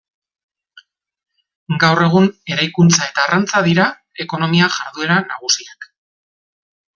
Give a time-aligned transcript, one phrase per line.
[1.83, 3.85] Gaur egun, eraikuntza eta arrantza dira
[4.27, 5.91] ekonomia-jarduera nagusiak.